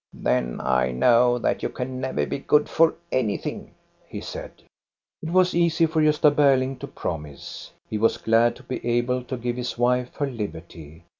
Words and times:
"Then 0.31 0.59
I 0.59 0.91
know 0.91 1.37
that 1.37 1.61
you 1.61 1.69
can 1.69 2.01
never 2.01 2.25
be 2.25 2.39
good 2.39 2.67
for 2.67 2.95
anything," 3.11 3.75
he 4.07 4.19
said. 4.19 4.51
It 5.21 5.29
was 5.29 5.53
easy 5.53 5.85
for 5.85 6.01
Gosta 6.01 6.31
Berling 6.33 6.79
to 6.79 6.87
promise. 6.87 7.69
He 7.87 7.99
was 7.99 8.17
glad 8.17 8.55
to 8.55 8.63
be 8.63 8.83
able 8.83 9.21
to 9.23 9.37
give 9.37 9.57
his 9.57 9.77
wife 9.77 10.15
her 10.15 10.25
liberty. 10.25 11.03